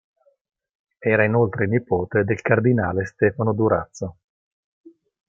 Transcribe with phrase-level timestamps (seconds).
[0.97, 4.17] Era inoltre nipote del cardinale Stefano Durazzo.